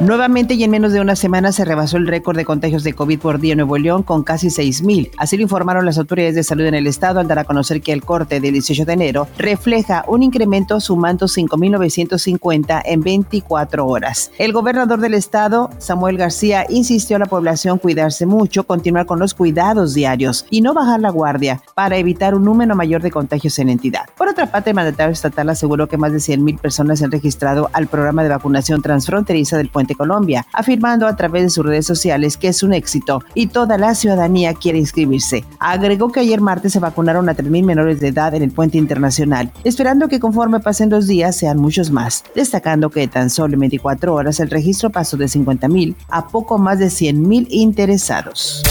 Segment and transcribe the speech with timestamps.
[0.00, 3.18] Nuevamente y en menos de una semana se rebasó el récord de contagios de COVID
[3.18, 5.10] por día en Nuevo León con casi 6.000.
[5.18, 7.92] Así lo informaron las autoridades de salud en el estado al dar a conocer que
[7.92, 14.30] el corte del 18 de enero refleja un incremento sumando 5.950 en 24 horas.
[14.38, 19.34] El gobernador del estado, Samuel García, insistió a la población cuidarse mucho, continuar con los
[19.34, 23.68] cuidados diarios y no bajar la guardia para evitar un número mayor de contagios en
[23.68, 24.06] entidad.
[24.16, 27.68] Por otra parte, el mandatario estatal aseguró que más de 100.000 personas se han registrado
[27.74, 32.36] al programa de vacunación transfronteriza del puente Colombia, afirmando a través de sus redes sociales
[32.36, 35.44] que es un éxito y toda la ciudadanía quiere inscribirse.
[35.58, 39.52] Agregó que ayer martes se vacunaron a 3.000 menores de edad en el puente internacional,
[39.64, 44.14] esperando que conforme pasen los días sean muchos más, destacando que tan solo en 24
[44.14, 48.62] horas el registro pasó de 50.000 a poco más de 100.000 interesados.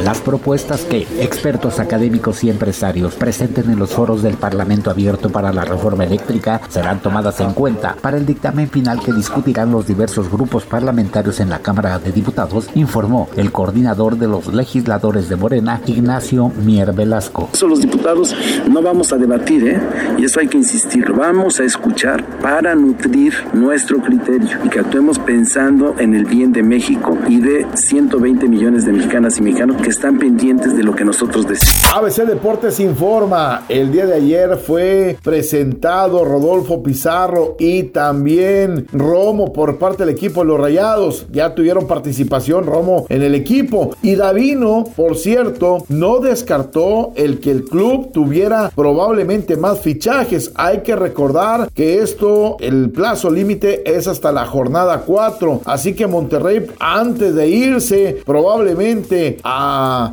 [0.00, 5.52] Las propuestas que expertos académicos y empresarios presenten en los foros del Parlamento abierto para
[5.52, 10.28] la reforma eléctrica serán tomadas en cuenta para el dictamen final que discutirán los diversos
[10.28, 15.80] grupos parlamentarios en la Cámara de Diputados, informó el coordinador de los legisladores de Morena,
[15.86, 17.50] Ignacio Mier Velasco.
[17.52, 18.34] Eso los diputados
[18.68, 19.80] no vamos a debatir, ¿eh?
[20.18, 25.18] y eso hay que insistir, vamos a escuchar para nutrir nuestro criterio y que actuemos
[25.20, 29.90] pensando en el bien de México y de 120 millones de mexicanas y mexicanos que
[29.90, 31.82] están pendientes de lo que nosotros decimos.
[31.92, 39.78] ABC Deportes informa, el día de ayer fue presentado Rodolfo Pizarro y también Romo por
[39.78, 41.26] parte del equipo de los Rayados.
[41.32, 43.94] Ya tuvieron participación Romo en el equipo.
[44.02, 50.52] Y Davino, por cierto, no descartó el que el club tuviera probablemente más fichajes.
[50.54, 55.62] Hay que recordar que esto, el plazo límite es hasta la jornada 4.
[55.64, 59.71] Así que Monterrey, antes de irse probablemente a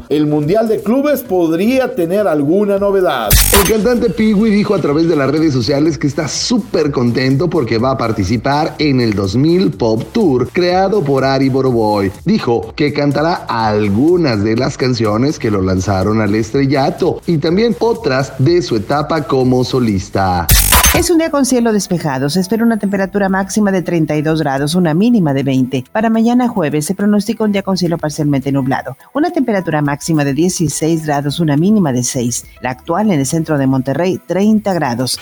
[0.10, 3.30] el Mundial de Clubes podría tener alguna novedad.
[3.54, 7.78] El cantante Piwi dijo a través de las redes sociales que está súper contento porque
[7.78, 12.12] va a participar en el 2000 Pop Tour creado por Ari Boroboy.
[12.26, 18.34] Dijo que cantará algunas de las canciones que lo lanzaron al estrellato y también otras
[18.40, 20.48] de su etapa como solista.
[20.94, 22.30] Es un día con cielo despejado.
[22.30, 25.86] Se espera una temperatura máxima de 32 grados, una mínima de 20.
[25.92, 28.98] Para mañana jueves se pronostica un día con cielo parcialmente nublado.
[29.14, 32.46] Una temperatura máxima de 16 grados, una mínima de 6.
[32.62, 35.20] La actual en el centro de Monterrey, 30 grados.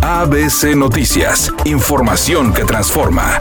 [0.00, 1.52] ABC Noticias.
[1.64, 3.40] Información que transforma.